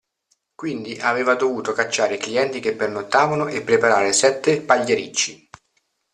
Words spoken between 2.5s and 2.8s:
che